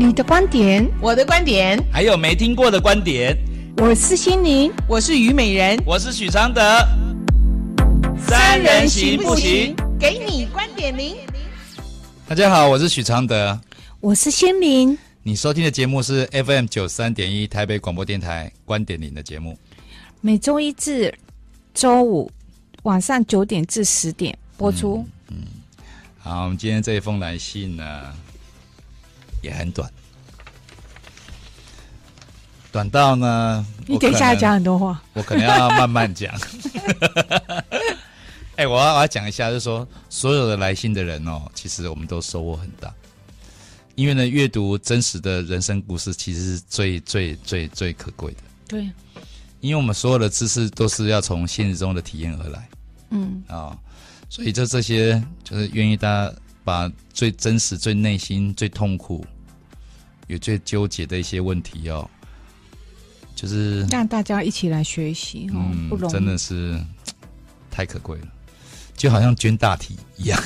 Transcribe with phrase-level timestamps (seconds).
[0.00, 3.36] 你的观点，我的观点，还有没听过的观点。
[3.78, 6.62] 我是心灵，我是虞美人，我是许常德。
[8.16, 9.74] 三人行不行？
[9.98, 11.16] 给你观点零。
[12.28, 13.60] 大家好，我是许常德，
[13.98, 14.96] 我是心灵。
[15.24, 19.58] 你收听的节目是 FM 九三点一台北广播电台观点零的节目，
[20.20, 21.12] 每周一至
[21.74, 22.30] 周五
[22.84, 25.04] 晚上九点至十点播出。
[25.26, 25.44] 嗯，嗯，
[26.20, 28.14] 好，我们今天这一封来信呢，
[29.48, 29.90] 也很短，
[32.70, 36.32] 短到呢，你等一下要讲很多话，我可能要慢慢讲。
[38.56, 42.92] 哎、欸，我要我要讲一下，就是说，所有的来信的人哦，其实我们都收获很大，
[43.94, 48.38] 因为呢，阅读真实的人生故事，其实是最最最最可贵的。
[48.68, 48.90] 对，
[49.60, 52.68] 因为我们所有的知识都是要从现实中的体验而来。
[53.10, 53.78] 嗯啊、哦，
[54.28, 56.32] 所以就这些，就是愿意大家。
[56.64, 59.24] 把最真实、最内心、最痛苦、
[60.28, 62.08] 也最纠结的一些问题哦，
[63.34, 66.78] 就是让大家一起来学习，嗯，不容易，真的是
[67.70, 68.28] 太可贵了，
[68.96, 70.40] 就好像捐大体一样，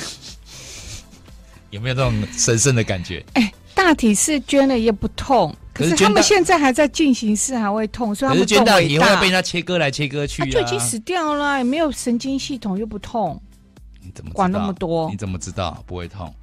[1.69, 3.23] 有没有这种神圣的感觉？
[3.33, 13.41] 哎，大体是捐了也不痛，可是他们现在还在进行式，还会痛，所以他们捐大体会被人家切割来切割去，啊，他就已经死掉了，也没有神经系统，又不痛。
[14.01, 15.09] 你怎么管那么多？
[15.09, 16.33] 你怎么知道不会痛？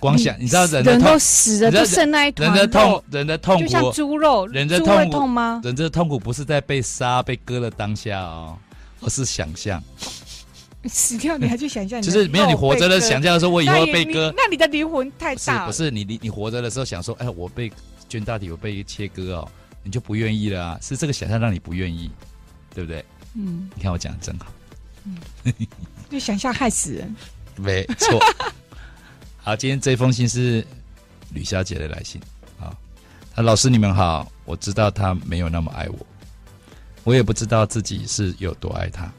[0.00, 2.48] 光想你知道人的人都死了，就剩那一团。
[2.48, 5.60] 人的痛，人的痛苦就像猪肉，人的痛苦痛吗？
[5.64, 8.56] 人的痛苦不是在被杀、被割的当下哦，
[9.00, 9.82] 而是想象。
[10.86, 12.00] 死掉你还去想象？
[12.00, 15.66] 就是没有你活着的想象的时候，我以后被割，那你的灵魂太大。
[15.66, 17.70] 不是你你你活着的时候想说，哎，我被
[18.08, 19.48] 捐大体，我被切割哦，
[19.82, 20.78] 你就不愿意了啊？
[20.80, 22.10] 是这个想象让你不愿意，
[22.74, 23.04] 对不对？
[23.34, 24.46] 嗯，你看我讲的真好。
[25.04, 25.16] 嗯。
[26.08, 27.14] 就想象害死人，
[27.56, 28.18] 没错。
[29.48, 30.62] 好，今天这封信是
[31.32, 32.20] 吕小姐的来信
[32.60, 32.68] 啊。
[33.34, 36.06] 他老师你们好，我知道他没有那么爱我，
[37.02, 39.10] 我也不知道自己是有多爱他。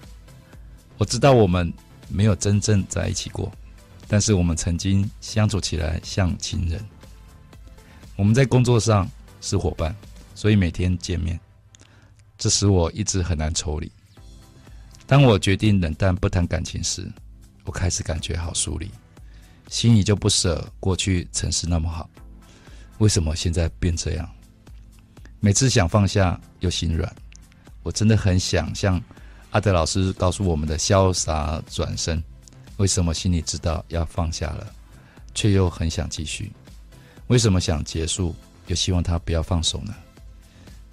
[1.00, 1.74] 我知道我们
[2.08, 3.52] 没有真正在一起过，
[4.08, 6.80] 但是我们曾经相处起来像亲人。
[8.16, 9.10] 我们在工作上
[9.42, 9.96] 是伙伴，
[10.36, 11.40] 所以每天见面，
[12.38, 13.92] 这使我一直很难抽离。
[15.08, 17.12] 当我决定冷淡不谈感情时，
[17.64, 18.92] 我开始感觉好疏离，
[19.70, 22.10] 心里就不舍过去曾是那么好，
[22.98, 24.30] 为什么现在变这样？
[25.40, 27.16] 每次想放下又心软，
[27.84, 29.02] 我真的很想像
[29.52, 32.22] 阿德老师告诉我们的潇洒转身，
[32.78, 34.68] 为什么心里知道要放下了，
[35.34, 36.52] 却又很想继续？
[37.28, 38.36] 为什么想结束
[38.68, 39.94] 又希望他不要放手呢？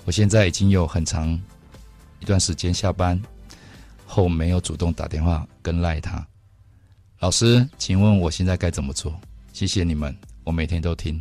[0.04, 1.28] 我现在已经有很长
[2.20, 3.20] 一段时间下班。
[4.08, 6.24] 后没有主动打电话跟赖他，
[7.20, 9.18] 老师，请问我现在该怎么做？
[9.52, 11.20] 谢谢你们，我每天都听，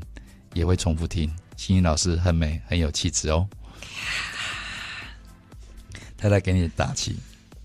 [0.54, 1.34] 也会重复听。
[1.56, 3.48] 心怡老师很美，很有气质哦。
[6.18, 7.16] 他在给你打气，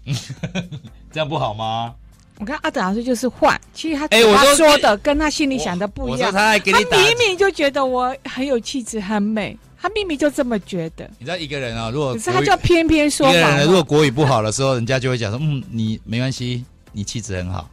[1.11, 1.93] 这样不好吗？
[2.39, 6.29] 我看阿德老师就是坏，其实他哎，我说的跟他心里想的不一样。
[6.29, 9.59] 我说他还给你打，他明明就觉得我很有气质，很美。
[9.83, 11.11] 他明明就这么觉得。
[11.19, 17.71] 你知道一个人啊，如果可是他就偏偏说，一个人如果国语不好的时候，人家就会讲说：“嗯，你没关系，你气质很好。”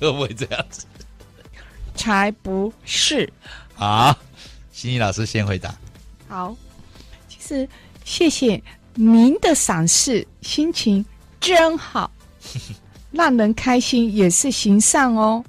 [0.00, 0.84] 会不会这样子？
[1.94, 3.32] 才不是。
[3.74, 4.16] 好，
[4.72, 5.74] 心怡老师先回答。
[6.28, 6.56] 好，
[7.28, 7.68] 其实
[8.04, 8.62] 谢谢
[8.94, 11.04] 您的赏识，心情
[11.40, 12.10] 真好，
[13.10, 15.44] 让人开心也是行善哦。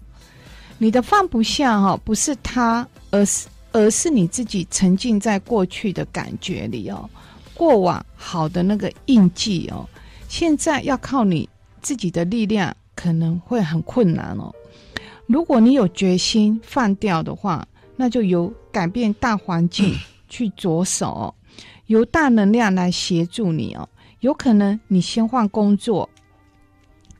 [0.77, 3.47] 你的放不下哈、哦，不是他，而是。
[3.71, 7.07] 而是你自己沉浸在过去的感觉里哦，
[7.53, 9.87] 过往好的那个印记哦，
[10.27, 11.47] 现在要靠你
[11.79, 14.53] 自己的力量，可能会很困难哦。
[15.25, 17.65] 如果你有决心放掉的话，
[17.95, 19.95] 那就由改变大环境
[20.27, 21.33] 去着手哦，
[21.85, 23.87] 由大能量来协助你哦。
[24.19, 26.09] 有可能你先换工作，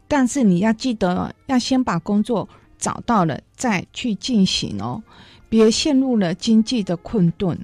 [0.06, 5.02] 但是你要记得要先把工作找到了再去进行哦。
[5.48, 7.58] 别陷入了经济的困顿。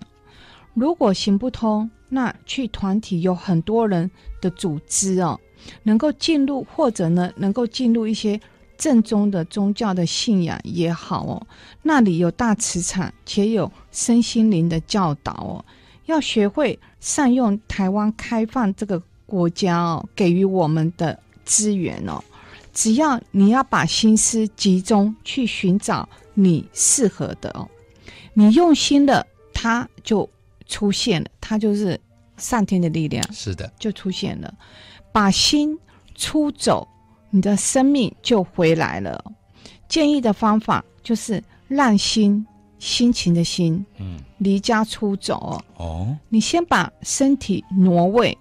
[0.74, 4.10] 如果行不通，那去团体有很多人
[4.40, 5.38] 的组织哦，
[5.84, 8.40] 能够进入或者呢，能够进入一些
[8.78, 11.48] 正宗的宗教的信仰也好哦。
[11.82, 15.66] 那里有大磁场，且有身心灵的教导哦。
[16.06, 22.24] 要学会善用台湾开放这个国家哦，给予我们的资源哦。
[22.74, 27.68] 只要你要把心思集中去寻找你适合的哦。
[28.34, 30.30] 你用心的，它就
[30.68, 32.00] 出现了，它就是
[32.38, 33.26] 上天的力量。
[33.34, 34.54] 是的，就出现了。
[35.16, 35.80] 把心
[36.14, 36.86] 出走，
[37.30, 39.24] 你的生命就回来了。
[39.88, 42.46] 建议的方法就是让心
[42.80, 45.64] 心情的心，嗯，离家出走哦。
[45.78, 48.38] 哦，你先把身体挪位，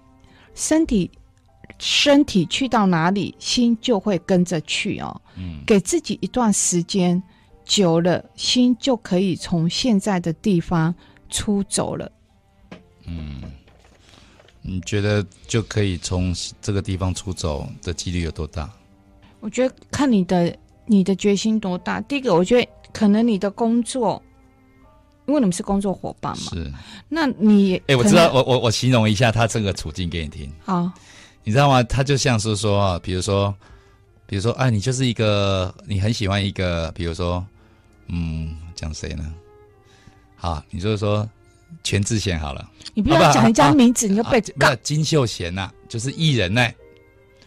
[0.53, 1.09] 身体
[1.79, 5.21] 身体去到哪里，心就会跟着去哦。
[5.37, 7.23] 嗯，给自己一段时间，
[7.63, 10.93] 久了心就可以从现在的地方
[11.29, 12.11] 出走了。
[13.07, 13.41] 嗯，
[14.67, 18.67] 你觉得就可以从这个地方出走的几率有多大？
[19.39, 20.57] 我觉得看你的
[20.87, 22.01] 你的决心多大。
[22.01, 24.19] 第一个，我觉得可能你的工作，
[25.27, 26.73] 因为你们是工作伙伴嘛，是。
[27.07, 30.51] 那你哎、欸，我知道，我我我形容一下他这个处境给你听。
[30.63, 30.91] 好，
[31.43, 31.83] 你知道吗？
[31.83, 33.53] 他就像是说啊，比如说，
[34.25, 37.45] 比如说，哎，你就是一个你很喜欢一个，比如说，
[38.07, 39.31] 嗯，讲谁呢？
[40.35, 41.27] 好，你就是说
[41.83, 42.69] 全智贤好了。
[42.93, 46.75] 你不要讲人家名字，啊、你就被没有金秀贤呐、啊，就是艺人呢、欸。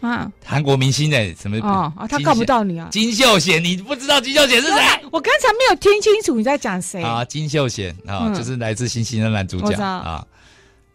[0.00, 1.58] 啊，韩国明星的什么？
[1.58, 2.88] 哦，他告不到你啊！
[2.92, 4.76] 金秀贤，你不知道金秀贤是谁？
[5.10, 7.24] 我刚才没有听清楚你在讲谁啊？
[7.24, 10.24] 金秀贤啊，嗯、就是来自星星的男主角啊，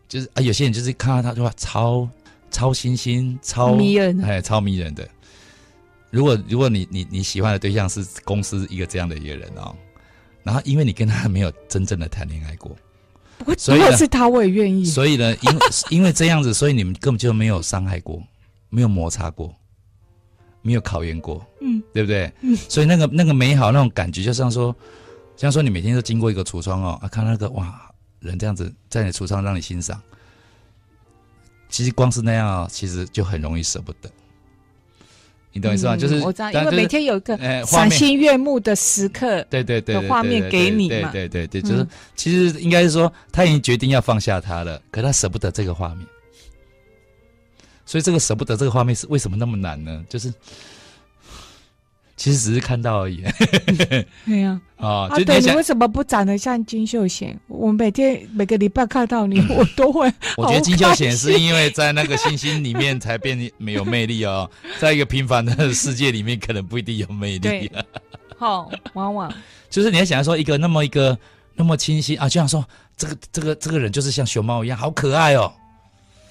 [0.08, 2.08] 就是啊，有些人就是看到他就话超
[2.50, 5.06] 超星星，超迷人，哎，超迷人的。
[6.10, 9.75] 如果如果你你你喜欢的对象是公司一个这样的一个人哦，
[10.44, 12.74] 然后因为你跟他没有真正的谈恋爱过，
[13.38, 14.85] 不过如果是他，我也愿意。
[14.85, 15.59] 所以呢，因为
[15.89, 18.21] 因为这样子，所以你们根本就没有伤害过。
[18.75, 19.56] 没有摩擦过，
[20.63, 22.33] 没有考验过，嗯，对不对？
[22.41, 24.75] 嗯，所以那个那个美好那种感觉，就像说，
[25.38, 27.80] 像说你每天都经过一个橱窗哦，啊，看那个哇，
[28.19, 30.01] 人这样子在你橱窗让你欣赏，
[31.69, 34.09] 其实光是那样哦，其实就很容易舍不得。
[35.53, 35.95] 你懂意思吗？
[35.95, 46.05] 就是我知道，因为每天有一个赏心悦目的时刻，对对对，的画面给你嘛，对对对，就是其实应该是说他已经决定要放下他了，可他舍不得这个画面。
[47.85, 50.03] 所以这个舍不得这个画面是为什么那么难呢？
[50.09, 50.33] 就是
[52.15, 53.24] 其实只是看到而已。
[54.25, 57.38] 对呀，啊，对，你为什么不长得像金秀贤？
[57.48, 60.12] 我每天每个礼拜看到你， 我都会。
[60.38, 64.50] 我觉得金秀贤是因为在那个星星里面才变没有魅力哦，
[64.80, 67.71] 在一个平凡的世界里面可能不一定有魅力。
[68.38, 69.33] 好，往往
[69.69, 71.18] 就是你要想说一个那么一个
[71.56, 72.63] 那么清新啊，就想说
[72.95, 75.51] 这个这个这个人就是像熊猫一样，好可爱哦。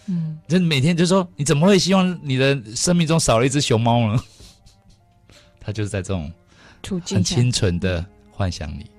[0.07, 4.21] 嗯，就每天就说，你怎么会希望你的生命中少了一只熊猫呢？
[5.65, 6.31] 他就是在这种
[7.07, 8.91] 很清纯的幻想里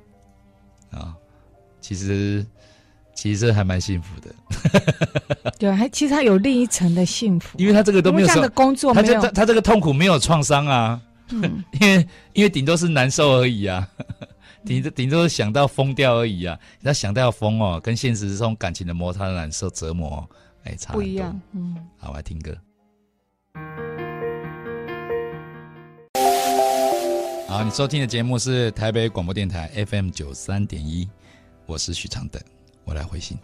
[0.91, 1.13] 啊，
[1.81, 2.45] 其实
[3.13, 4.33] 其实还蛮幸福的。
[5.59, 13.87] 对，还其实他有另一层的幸福，因为他这个都没有这样的工作，他这他他这个痛苦没有创伤啊，嗯、 因为因为顶多是难受而已啊，
[14.65, 20.27] 顶多顶多是想到疯掉而已啊，他想到要疯哦，跟现实这种感情的摩擦的难受折磨。
[20.65, 21.37] 哎、欸，差不一样。
[21.51, 22.57] 嗯，好，我来听歌。
[27.53, 31.07] 好，你收听的节目是台北广播电台 FM 九三点一，
[31.67, 32.39] 我是许常德，
[32.83, 33.37] 我来回信。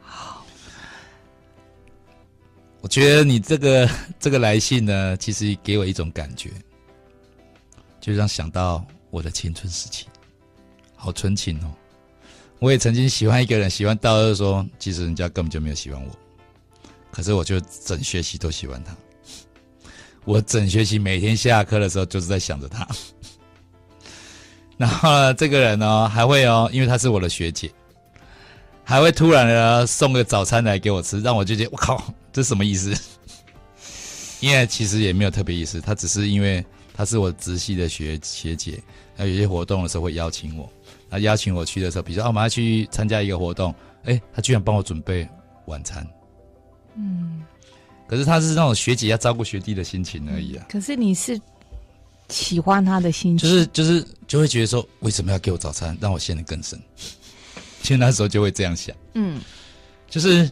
[0.00, 0.46] 好，
[2.80, 6.48] 我觉得你这个 这个来信呢，其实给我一种感觉，
[8.00, 10.06] 就让想到我的青春时期，
[10.94, 11.74] 好纯情哦。
[12.60, 16.16] 我也曾经喜欢一个人，喜欢到就是说，其实人家根本就没有喜欢我。
[17.10, 18.96] 可是我就整学期都喜欢他，
[20.24, 22.86] 我整学期每天下课的时候就是在想着他。
[24.80, 27.70] 然后呢，这个人呢还会哦，因为她是我的学姐，
[28.82, 32.94] 还会突然的送个早餐来给我吃，让我就觉得我靠，这什么意思？
[34.40, 38.82] 因为其实也没有特别意思，他只是因为他是我直系的学学姐，
[39.18, 40.66] 那有些活动的时候会邀请我，
[41.10, 45.28] 那邀请我去的时候，比如说哦，我们要去参加一个活动，哎，他居然帮我准备
[45.66, 46.06] 晚餐。
[46.96, 47.42] 嗯，
[48.08, 50.64] 可是他是那种学姐要照顾学弟的心情而已啊。
[50.70, 51.38] 可是你是
[52.30, 56.80] 喜欢他的心情，就是就是就会觉得说，为什么要给我早餐，让我陷得更深？
[57.82, 58.94] 其实那时候就会这样想。
[59.14, 59.40] 嗯，
[60.08, 60.50] 就是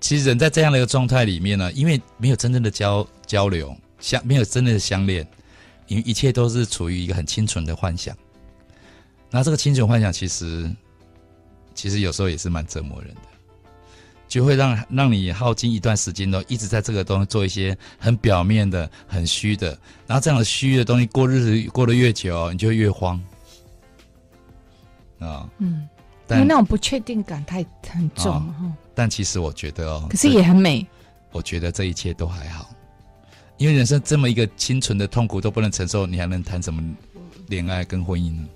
[0.00, 5.26] 其实人在这样的一个状态里面呢，因为没有真正的交交流，相没有真正的相恋，
[5.86, 8.16] 因为一切都是处于一个很清纯的幻想。
[9.30, 10.70] 那这个清纯幻想，其实
[11.74, 13.20] 其实有时候也是蛮折磨人的。
[14.34, 23.16] 就会让让你耗尽一段时间，都一直在这个东西做一些很表面的、很虚的，然后这样的虚的东西过日子过得越久，你就会越慌
[25.20, 25.46] 啊。
[25.46, 25.88] 哦、嗯，
[26.26, 28.72] 但因为那种不确定感太很重哈、哦。
[28.92, 30.84] 但其实我觉得哦，可是也很美。
[31.30, 32.68] 我觉得这一切都还好，
[33.56, 36.82] 因为人生这么一个清纯的痛苦都不能承受，你还能谈什么
[37.46, 38.48] 恋爱跟婚姻呢？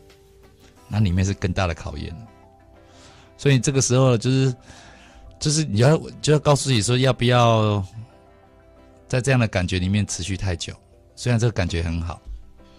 [0.89, 2.13] 那里面是更大的考验。
[3.37, 4.53] 所以这个时候就是。
[5.39, 7.85] 就是你要就要告诉自己说，要不要
[9.07, 10.75] 在这样的感觉里面持续太久？
[11.15, 12.21] 虽然这个感觉很好，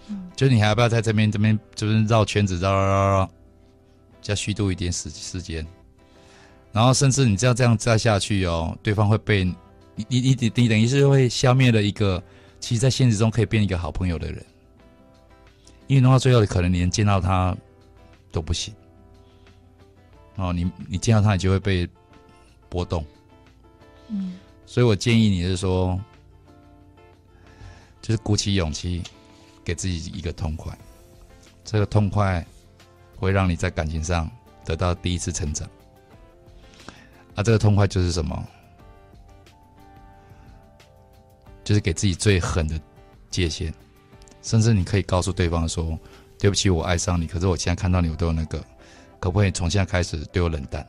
[0.07, 3.31] 嗯，就是你还要不要在这边这边就是绕圈子绕绕绕绕，
[4.21, 5.65] 再虚度一点时时间，
[6.71, 9.55] 然后甚至你只要这样再下去哦，对方会被你
[9.95, 12.21] 你你你你等于是会消灭了一个，
[12.59, 14.45] 其实在现实中可以变一个好朋友的人，
[15.87, 17.55] 因为弄到最后可能连见到他
[18.31, 18.73] 都不行，
[20.35, 21.85] 哦，你你见到他你就会被
[22.69, 23.03] 波动，
[24.07, 25.99] 嗯，所以我建议你是说，
[28.01, 29.03] 就是鼓起勇气，
[29.63, 30.77] 给自己一个痛快，
[31.65, 32.45] 这个痛快。
[33.17, 34.31] 会让你在感情上
[34.63, 35.69] 得到第一次成长，
[37.35, 38.47] 啊，这个痛快就是什么？
[41.65, 42.79] 就是给自己最狠的
[43.29, 43.73] 界限，
[44.41, 45.99] 甚至你可以告诉对方说
[46.39, 48.57] ：“对不起，我爱上你，可是我现在看到你，我都有那个，
[49.19, 50.87] 可不可以从现在开始对我冷淡？”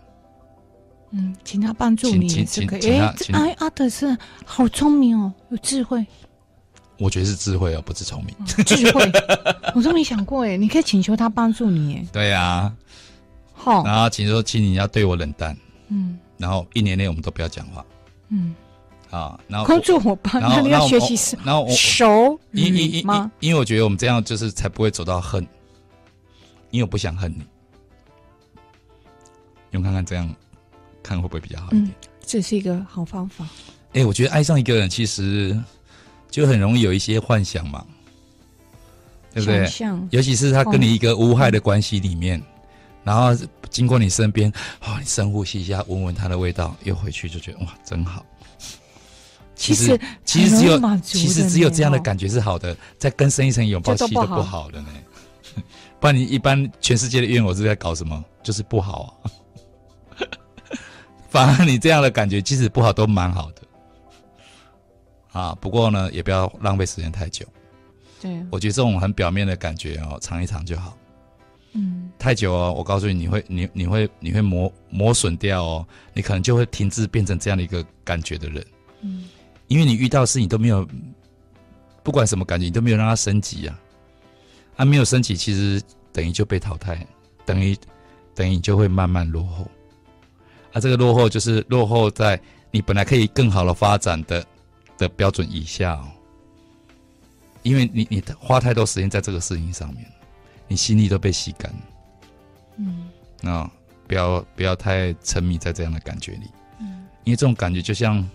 [1.12, 2.90] 嗯，请他帮助你也是可以。
[2.90, 6.06] 哎，哎，阿德是好聪明哦，有智慧。
[6.98, 8.34] 我觉得是智慧哦不是聪明。
[8.64, 9.10] 智慧，
[9.74, 12.06] 我都没想过哎，你可以请求他帮助你哎。
[12.12, 12.70] 对呀，
[13.54, 15.56] 好，然后请说，请你要对我冷淡，
[15.88, 17.84] 嗯，然后一年内我们都不要讲话，
[18.28, 18.54] 嗯，
[19.10, 25.42] 啊，然后工作伙伴，那你要学习是，然后我熟，因因因因为我觉得我们这样就是才不会走到恨，
[26.70, 27.42] 因为我不想恨你，
[29.70, 30.28] 用看看这样，
[31.02, 31.94] 看会不会比较好一点？
[32.24, 33.46] 这是一个好方法。
[33.92, 35.58] 哎，我觉得爱上一个人其实。
[36.30, 37.84] 就很容易有一些幻想嘛，
[39.34, 39.68] 对不对？
[40.10, 42.40] 尤其是他跟你一个无害的关系里面，
[43.02, 43.36] 然后
[43.68, 44.48] 经过你身边，
[44.80, 48.24] 哦，你深呼吸一下，闻闻他的味道，又回去就觉得哇，真好。
[49.56, 54.88] 其实其实只有其实只有这样的感觉是好的，再更深一层拥抱其实都不好的呢。
[55.98, 58.24] 不然你一般全世界的怨偶是在搞什么？
[58.40, 59.32] 就是不好啊。
[61.30, 63.62] 反而你这样的感觉，即使不好都蛮好的。
[65.32, 67.46] 啊，不过呢，也不要浪费时间太久。
[68.20, 70.98] 对，我觉得这种很表面的感觉哦，尝一尝就好。
[71.72, 78.66] 嗯，太久哦，我告诉你，你会你你会你会磨磨损掉哦，你可能就会停滞变成这样的一个感觉的人。
[79.02, 79.28] 嗯，
[79.68, 80.84] 因为你遇到的事情都没有，
[82.02, 83.80] 不管什么感觉，你都没有让它升级啊。
[84.76, 85.80] 啊，没有升级，其实
[86.12, 87.06] 等于就被淘汰，
[87.46, 87.78] 等于
[88.34, 89.64] 等于你就会慢慢落后。
[90.72, 94.44] 啊，这个落后就是落后在你本来可以更好的发展的。
[95.00, 96.06] 的标准以下哦，
[97.62, 100.04] 因为你你花太多时间在这个事情上面，
[100.68, 101.78] 你心力都被吸干了。
[102.76, 103.08] 嗯，
[103.40, 103.70] 那
[104.06, 106.50] 不要不要太沉迷在这样的感觉里。
[106.80, 108.28] 嗯，因为这种感觉就像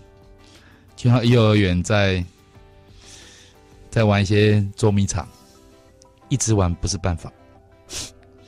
[0.96, 2.24] 就像幼儿园在
[3.88, 5.24] 在玩一些捉迷藏，
[6.28, 7.32] 一直玩不是办法，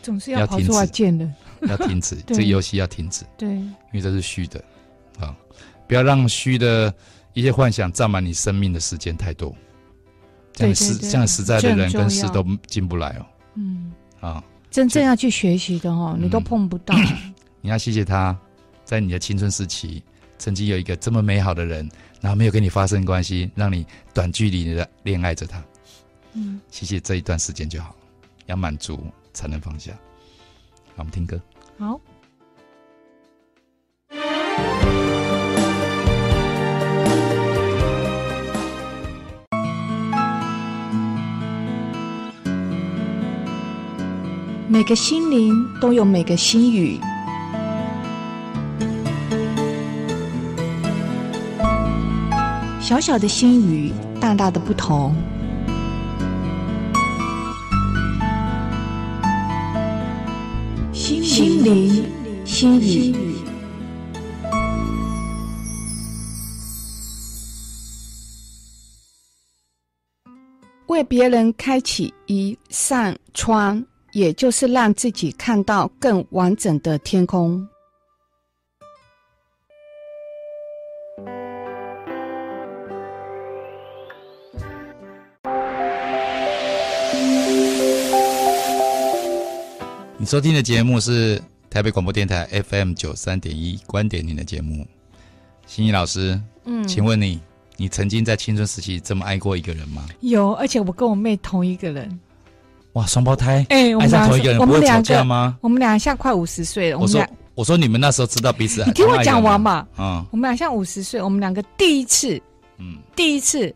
[0.03, 1.25] 总是要跑出来见的，
[1.69, 3.25] 要停止这个游戏要停止。
[3.37, 4.63] 对，因为这是虚的
[5.19, 5.37] 啊，
[5.87, 6.95] 不要让虚的。
[7.35, 9.55] 一些幻想占满你生命的时间太多，
[10.53, 13.27] 这样实这样实在的人跟事都进不来哦。
[13.55, 16.97] 嗯啊，真正要去学习的哦，你都碰不到。
[17.61, 18.37] 你要谢谢他，
[18.85, 20.03] 在你的青春时期，
[20.37, 21.89] 曾经有一个这么美好的人，
[22.21, 25.63] 然后没有跟你发生关系，让你短距离的恋爱着他。
[26.33, 27.95] 嗯，谢谢这一段时间就好，
[28.47, 29.93] 要满足才能放下。
[30.97, 31.41] 好，我们听歌。
[31.79, 32.01] 好。
[44.71, 46.99] 每个心灵都有每个心语，
[52.81, 55.15] 小小的心语，大大的不同。
[61.39, 62.05] 心灵
[62.45, 63.15] 心语，
[70.89, 73.87] 为别人开启一扇窗。
[74.11, 77.69] 也就是让自己看到更完整的天空。
[90.29, 94.87] 收听的节目是台北广播电台 FM 九三点一观点您的节目，
[95.67, 97.41] 心怡老师，嗯，请问你，
[97.79, 100.07] 你曾经在青春时期这么爱过一个人吗？
[100.21, 102.21] 有，而且我跟我妹同一个人。
[102.93, 103.65] 哇，双胞胎！
[103.71, 105.57] 哎、欸，爱上同一个人不会吵架吗？
[105.63, 106.99] 我们俩像快五十岁了。
[106.99, 108.85] 我说，我说你们那时候知道彼此。
[108.85, 109.89] 你听我讲完嘛。
[109.97, 112.39] 嗯，我们俩像五十岁，我们两个第一次，
[112.77, 113.75] 嗯，第一次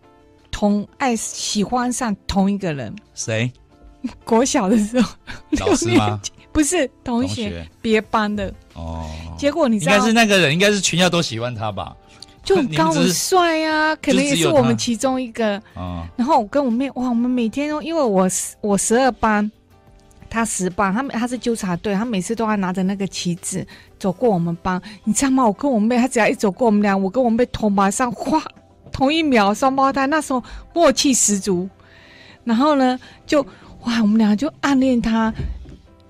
[0.50, 2.94] 同爱喜欢上同一个人。
[3.14, 3.50] 谁？
[4.22, 5.14] 国小的时候，
[5.52, 6.20] 老师吗？
[6.52, 8.52] 不是同学，别班的。
[8.74, 9.08] 哦。
[9.38, 11.96] 结果你知道，应该是那个人，应该是全校都喜欢他吧。
[12.44, 15.62] 就很高很帅呀，可能也是我们其中一个。
[16.16, 18.28] 然后我跟我妹，哇，我们每天都因为我
[18.60, 19.48] 我十二班，
[20.28, 23.64] 他十班，他他是纠察队，他每次都要拿着那个旗子
[23.96, 25.46] 走过我们班，你知道吗？
[25.46, 28.42] 我跟我妹，他只要一走过我们俩，我跟我妹同马上哗，
[28.90, 30.42] 同一秒双胞胎，那时候
[30.74, 31.68] 默契十足。
[32.42, 33.40] 然后呢，就
[33.84, 35.32] 哇，我们俩就暗恋他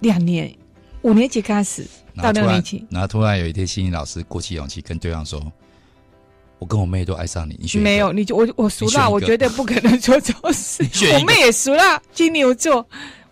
[0.02, 0.54] 两年，
[1.00, 5.40] 五年级开始到六年级，然后突然有一天，心理老师鼓起勇气跟对方说。
[6.58, 8.12] 我跟我妹都爱上你，你选没有？
[8.12, 10.84] 你就我我熟了，我绝对不可能做这种事。
[11.12, 12.86] 我妹也熟了，金牛座，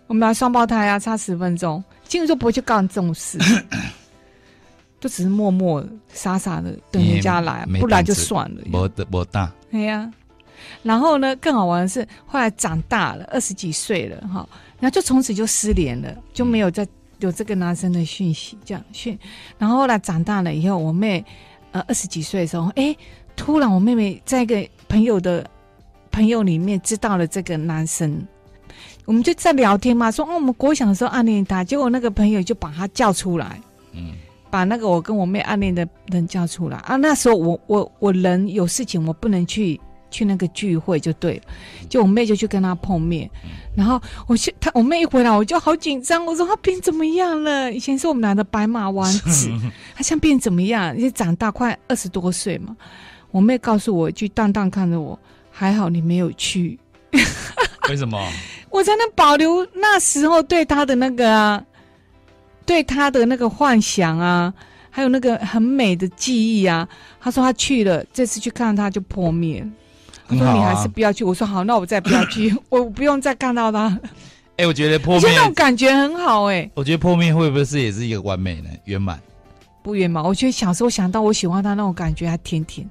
[0.07, 1.81] 我们俩双胞胎啊，差十分钟。
[2.09, 3.39] 金牛座不会去干这种事，
[4.99, 8.61] 都只是默默傻傻的等人家来，不来就算了。
[8.65, 9.49] 没得没大。
[9.71, 10.11] 对呀、啊，
[10.83, 14.47] 然后呢，更好玩的是，后来长大了，二十几岁了哈，
[14.79, 16.87] 然后就从此就失联了，就没有再
[17.19, 19.17] 有这个男生的讯息这样讯。
[19.57, 21.23] 然后后来长大了以后，我妹
[21.71, 22.95] 呃二十几岁的时候，哎。
[23.33, 25.49] 突然，我妹妹在一个朋友的
[26.11, 28.27] 朋友里面知道了这个男生，
[29.05, 33.59] 我们就在聊天嘛，说哦，我们国小的时候暗恋他，结果那个朋友就把他叫出来，
[33.93, 34.11] 嗯，
[34.51, 36.97] 把那个我跟我妹暗恋的人叫出来啊。
[36.97, 39.79] 那时候我我我人有事情，我不能去
[40.11, 41.41] 去那个聚会，就对了，
[41.89, 43.27] 就我妹就去跟他碰面，
[43.75, 47.73] 然后我去他我妹一回来，我就好紧张，我说他变怎么样了？
[47.73, 49.49] 以前是我们俩的白马王子，
[49.95, 50.95] 他现在变怎么样？
[50.95, 52.75] 因为长大快二十多岁嘛。
[53.31, 55.17] 我妹告诉我一句，淡淡看着我，
[55.49, 56.77] 还好你没有去。
[57.89, 58.21] 为什么？
[58.69, 61.63] 我才能保留那时候对他的那个啊，
[62.65, 64.53] 对他的那个幻想啊，
[64.89, 66.87] 还有那个很美的记忆啊。
[67.19, 69.65] 他说他去了，这次去看他就破灭。
[70.31, 71.23] 他说你还是不要去。
[71.23, 73.87] 我说好，那我再不要去， 我不用再看到他。
[74.57, 76.71] 哎、欸，我觉得破灭，那种感觉很好哎、欸。
[76.73, 78.69] 我觉得破灭会不会是也是一个完美呢？
[78.85, 79.19] 圆满？
[79.83, 80.23] 不圆满。
[80.23, 82.87] 我觉得小时候想到我喜欢他那种感觉还甜甜。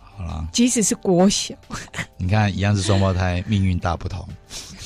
[0.00, 1.54] 好了，即使是国小，
[2.18, 4.26] 你看一样是双胞胎，命运大不同，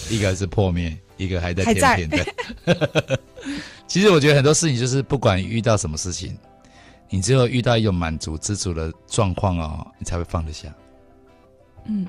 [0.09, 2.25] 一个是破灭，一个还在甜甜
[2.67, 3.21] 的。
[3.87, 6.37] 其实我觉得很多事情就是，不管遇到什么事情，
[7.11, 10.73] 你只有遇到一种满足、知足的状况哦，你才会放得下。
[11.85, 12.07] 嗯，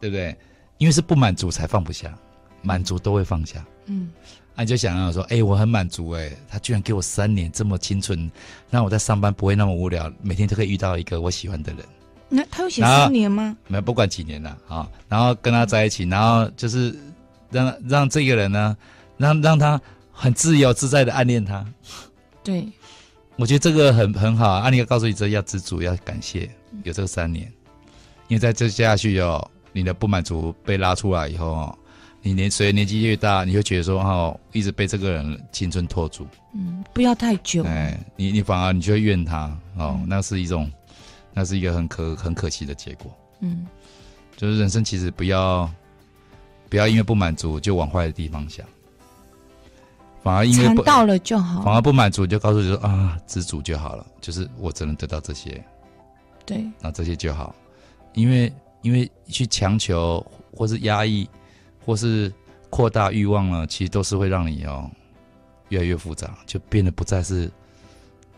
[0.00, 0.36] 对不对？
[0.78, 2.12] 因为是不满足才放不下，
[2.60, 3.64] 满足都会放下。
[3.86, 4.10] 嗯，
[4.54, 8.30] 那、啊、你就想要说，哎，我很满足，哎，他居然给我三年这么清纯，
[8.70, 11.84] 让我在上班不会那么无聊，每天都可以遇到一个我喜欢的人。
[12.28, 13.56] 那他有写三年吗？
[13.66, 14.88] 没有，不管几年了啊。
[15.08, 16.96] 然后跟他在一起，然后就是
[17.50, 18.76] 让让这个人呢，
[19.16, 19.80] 让让他
[20.12, 21.66] 很自由自在的暗恋他。
[22.42, 22.66] 对，
[23.40, 24.50] 我觉得这个很很好。
[24.52, 26.48] 安妮要告诉你，这要知足，要感谢
[26.84, 27.50] 有这三年，
[28.28, 31.78] 因为在这下去哦，你的不满足被拉出来以后哦，
[32.20, 36.26] 你年随着年纪越大，你会觉得说哦，一直被这个人青春拖住。
[36.54, 37.64] 嗯，不要太久。
[37.64, 40.70] 哎，你你反而你就会怨他哦，嗯、那是一种。
[41.32, 43.16] 那是一个很可很可惜的结果。
[43.38, 43.64] 嗯，
[44.36, 45.70] 就是人生其实不要
[46.68, 48.66] 不要因为不满足就往坏的地方想，
[50.22, 55.64] 反而因为不到了就好，反而不满足就告诉你说啊，知足就好了，就是我只能得到这些，
[56.44, 57.54] 对，那这些就好，
[58.12, 58.52] 因为
[58.82, 61.28] 因为去强求或是压抑
[61.84, 62.32] 或是
[62.68, 64.90] 扩大欲望呢，其实都是会让你哦
[65.70, 67.50] 越来越复杂，就变得不再是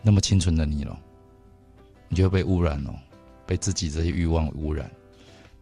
[0.01, 0.97] 那么清纯的你了。
[2.07, 2.93] 你就会被污染了，
[3.45, 4.89] 被自己这些欲望污染，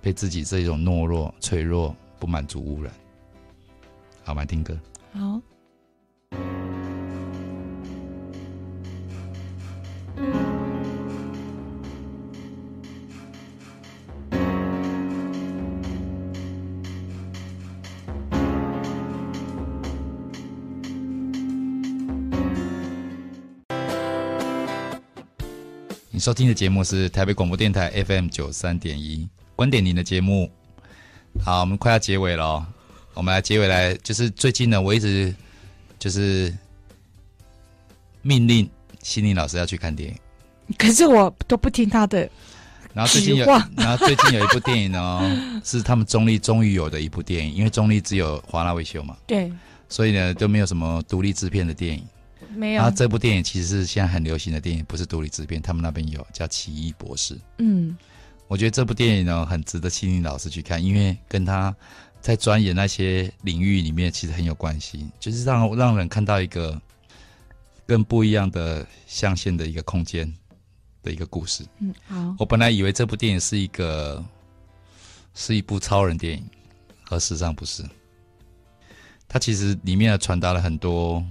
[0.02, 2.94] 被自己这种懦弱、脆弱、不满足污染。
[4.24, 4.44] 好吗？
[4.44, 4.78] 听歌。
[5.14, 5.42] 好。
[26.14, 30.52] 你收听的节目是台北广播电台 FM 九三点一，观点您的节目。
[31.42, 32.66] 好，我们快要结尾了，
[33.14, 35.34] 我们来结尾来，就是最近呢，我一直
[36.02, 36.52] 就是
[38.24, 38.68] 命令
[39.04, 42.28] 心灵老师要去看电影，可是我都不听他的。
[42.92, 49.54] 然后最近有，然后最近有一部电影呢， 是他们中立终于有的一部电影，因为中立只有华纳维修嘛，对，
[49.90, 52.04] 所以呢都没有什么独立制片的电影。
[52.56, 52.82] 没有。
[52.82, 57.36] 然后这部电影其实是现在很流行的电影，不是独立制片，他们那边有叫《奇异博士》。
[57.60, 57.96] 嗯，
[58.48, 61.74] 我觉得这部电影呢很值得心灵老师去看，因为跟他
[62.22, 66.80] 在钻研那些领域里面其实很有关系，就是让让人看到一个
[67.86, 70.32] 更不一样的象限的一个空间
[71.04, 71.66] 的一个故事。
[71.80, 72.36] 嗯，好。
[72.40, 74.24] 我本来以为这部电影是一个
[75.34, 76.48] 是一部超人电影，
[77.10, 77.84] 而事实上不是。
[79.28, 81.26] 它其实里面传达了很多。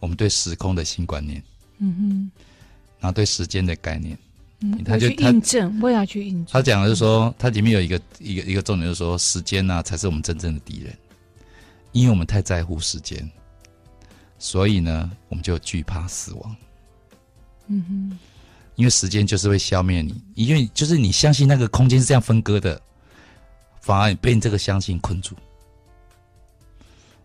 [0.00, 1.40] 我们对时空的新观念，
[1.78, 2.30] 嗯哼，
[2.98, 4.18] 然后对时间的概念，
[4.62, 6.46] 嗯，他就去印证，我也要去印证。
[6.52, 10.96] 他讲的是说，它里面有一个一个一个重点，就是说，时间呢、啊、才是我们真正的敌人，
[11.90, 13.28] 因为我们太在乎时间，
[14.38, 16.56] 所以呢，我们就惧怕死亡。
[17.66, 18.18] 嗯哼，
[18.76, 22.80] 因为时间就是会消灭你，因为就是你相信那个空间是这样分割的，
[23.80, 25.34] 反而你被你这个相信困住。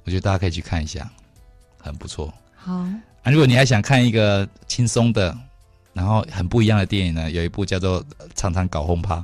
[0.05, 1.07] 我觉得大家可以去看一下，
[1.77, 2.33] 很不错。
[2.55, 5.37] 好啊，如果你还想看一个轻松的，
[5.97, 8.03] 然后很不一样的电影呢，有一部叫做
[8.35, 9.15] 《常常搞轰趴》，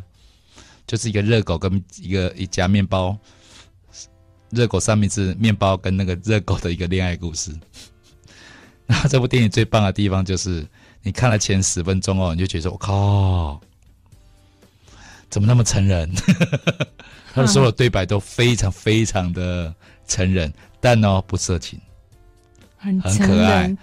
[0.87, 3.15] 就是一个热狗跟一个一家面包，
[4.49, 7.55] 热狗上面是面包跟那个热狗的一个恋爱故事。
[8.87, 10.67] 然后这部电影最棒的地方就是，
[11.03, 13.61] 你看了前十分钟哦，你就觉得我靠，
[15.29, 16.11] 怎么那么成人？
[17.35, 19.73] 他的所有对白都非常非常的
[20.07, 20.51] 成人。
[20.81, 21.79] 但哦，不色情，
[22.83, 23.73] 很很可爱，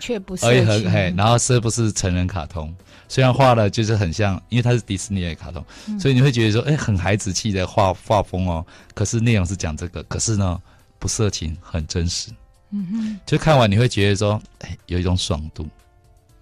[0.42, 2.74] 而且很嘿，然后是不是成人卡通？
[3.08, 8.64] 虽然画了就是很像，因为它是迪士尼的卡通，嗯、所以你会觉得说，哎，很孩子气的画画风哦。
[8.92, 10.60] 可是内容是讲这个，可是呢，
[10.98, 12.30] 不色情，很真实。
[12.72, 15.66] 嗯哼，就看完你会觉得说，哎，有一种爽度。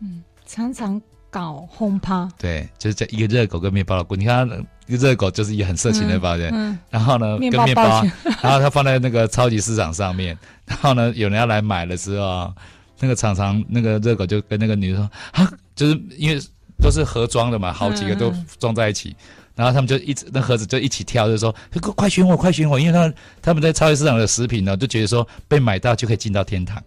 [0.01, 2.29] 嗯，常常搞轰趴。
[2.39, 4.21] 对，就是这一个热狗跟面包的故事。
[4.21, 4.49] 你看。
[4.89, 8.03] 热狗就是一个很色情的包对，嗯嗯、然后呢，面跟面包，
[8.43, 12.51] 然后他放在那个超级市场上面， 然后呢，有人要来买的时候，
[12.99, 16.41] 那个常常那个热狗就跟那个女的说啊，就是因为
[16.83, 19.17] 都是盒装的嘛，好几个都装在一起，嗯、
[19.57, 26.83] 然后他们就一直那盒子就一起跳，就说快快选我，快选我，因为他他们在超级市场的食品呢，就觉得说被买到就可以进到天堂。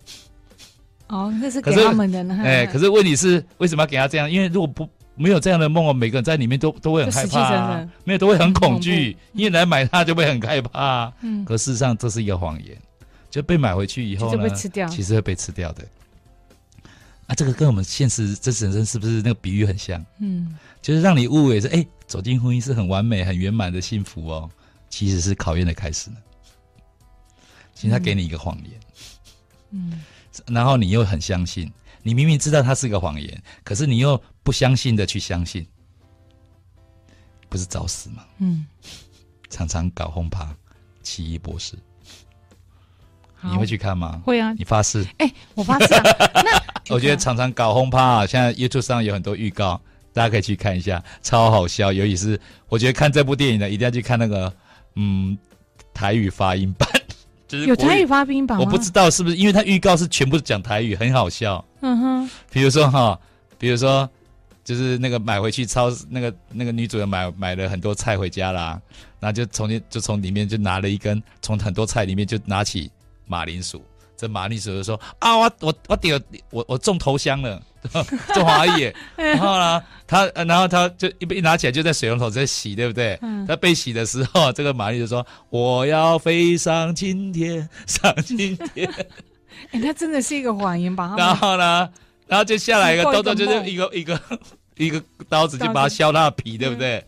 [1.12, 2.42] 哦，那是给他们的呢。
[2.42, 4.32] 哎，可是问题是为什么要给他这样？
[4.32, 11.12] 因为如果不没有这样的梦哦，每个人在里面都都会很害怕，啊，没有都会很恐惧，因为来买它就会很害怕。
[11.22, 12.78] 嗯，可事实上这是一个谎言，
[13.30, 14.50] 就被买回去以后呢，
[14.90, 15.84] 其实会被吃掉的。
[17.28, 20.04] 啊，这个跟我们现实真实人生是不是那个比喻很像？
[20.20, 24.50] 嗯，就是让你误以为是哎，走进婚姻是很完美、很圆满的幸福哦，
[24.90, 26.16] 其实是考验的开始呢。
[27.74, 28.80] 其实他给你一个谎言，
[29.72, 30.02] 嗯，
[30.48, 31.72] 然后你又很相信。
[32.04, 35.64] 你明明知道它是个谎言，可是你又不相信的去相信，
[37.48, 38.26] 不是找死吗？
[38.40, 38.66] 嗯，
[39.52, 40.50] 常常搞轰趴，
[41.04, 41.76] 奇异博士，
[43.42, 44.20] 你会去看吗？
[44.26, 45.04] 会啊，你发誓？
[45.20, 46.04] 哎、欸，我发誓、啊。
[46.44, 49.80] 那我觉得常常搞轰趴啊，现在 YouTube 上有很多预告，
[50.12, 51.94] 大家可以去看一下，超好笑。
[51.94, 54.52] 尤其是我觉得看这部电影呢，一定要去看那个
[54.96, 55.38] 嗯
[55.94, 56.90] 台语发音版。
[57.60, 58.64] 有台语发音版吗？
[58.64, 61.64] 我不知道是不是，因为他预告是全部讲台语，很好笑。
[61.82, 63.20] 嗯哼，比如说哈，
[63.58, 64.10] 比如说
[64.64, 68.82] 就是那个买回去超市，那个那个女主人买买了很多菜回家啦，
[69.20, 72.90] 然后就从就从里面就拿了一根，从很多菜里面就拿起
[73.26, 73.82] 马铃薯。
[74.22, 77.60] 这马铃薯就说啊，我我我点我我中头香了，
[78.36, 78.96] 中华爷。
[79.18, 83.18] 然后呢，他然后他就一一拿起来就在水龙头在洗，对不对？
[83.24, 88.88] 嗯、他被洗的时候，这个马丽就说我要飞上青天，上青天。
[88.88, 89.06] 哎、
[89.72, 91.16] 欸，那真的是一个谎言吧？
[91.18, 91.90] 然后呢，
[92.28, 94.22] 然后就下来一个豆豆，就是一个一个
[94.78, 96.98] 一个刀子就把它削他的皮，对不对？
[96.98, 97.06] 嗯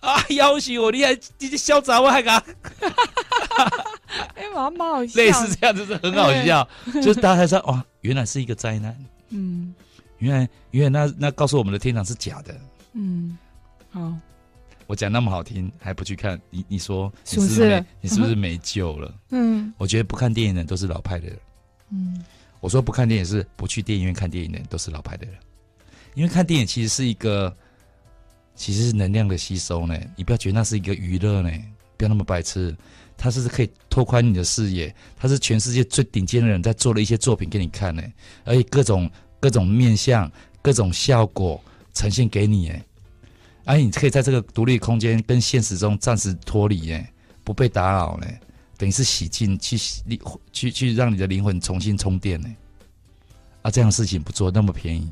[0.00, 0.24] 啊！
[0.30, 2.42] 要挟我，你还你这嚣张，我还敢？
[4.34, 5.16] 哎，蛮蛮好笑。
[5.16, 8.96] 类似这样子是很好笑，就是大家才知道哇，原来是一个灾难。
[9.28, 9.74] 嗯，
[10.18, 12.54] 原来原来那那告诉我们的天堂是假的。
[12.94, 13.36] 嗯，
[13.90, 14.12] 好。
[14.86, 16.40] 我讲那么好听，还不去看？
[16.50, 19.14] 你你说你是不是没你是不是没救了？
[19.30, 21.38] 嗯，我觉得不看电影的人都是老派的人。
[21.90, 22.24] 嗯，
[22.58, 25.36] 我说不看电影是不去电影院看电影的人都是老派的人，
[26.14, 27.54] 因为看电影其实是一个。
[28.60, 31.50] 其实是能量的吸收呢，你不要觉得那是一个娱乐呢，
[31.96, 32.76] 不要那么白痴。
[33.16, 38.02] 它是可以拓宽你的视野，它是全世界最顶尖的人在做的一些作品给你看呢，
[38.44, 41.58] 而且各种各种面向、各种效果
[41.94, 42.84] 呈现给你哎，
[43.64, 47.10] 而你可以在这个独立空间跟现实中暂时脱离哎，
[47.42, 48.26] 不被打扰呢，
[48.76, 50.02] 等于是洗净去洗
[50.52, 52.48] 去去让你的灵魂重新充电呢。
[53.62, 55.10] 啊，这样的事情不做那么便宜，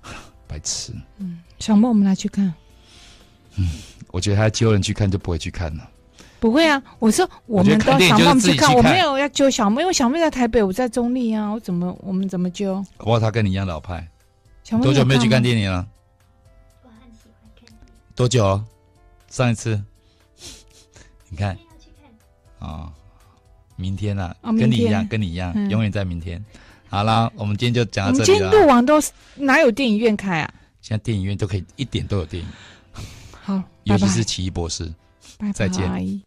[0.46, 0.92] 白痴。
[1.16, 2.52] 嗯，小莫，我们来去看。
[3.60, 3.68] 嗯，
[4.10, 5.88] 我觉得他揪人去看就不会去看了。
[6.38, 12.82] 不会啊，我说我们都小梦去看，我没有要揪小妹，因为小妹在台北，我在中立啊，我怎么我们怎么揪？
[12.98, 14.08] 我他跟你一样老派。
[14.64, 15.86] 小妹多久没有去看电影了？
[16.82, 17.76] 我很喜欢看电影。
[18.14, 18.62] 多久？
[19.28, 19.78] 上一次？
[21.28, 21.50] 你看。
[22.58, 22.92] 啊、哦，
[23.76, 26.42] 明天啊，哦、跟你一样，跟你一样，嗯、永远在明天。
[26.88, 28.46] 好啦，我们今天就讲到这里了。
[28.46, 28.98] 我们今天录完都
[29.36, 30.54] 哪有电影院开啊？
[30.80, 32.48] 现在电影院都可以一点都有电影。
[33.42, 34.84] 好，尤其是奇异博士，
[35.38, 36.22] 拜拜，再见。